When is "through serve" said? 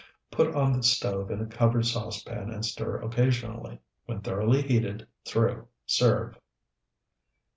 5.25-6.39